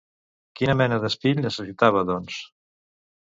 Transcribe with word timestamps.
Quina 0.59 0.75
mena 0.79 0.97
d'espill 1.03 1.43
necessitava, 1.45 2.03
doncs? 2.13 2.39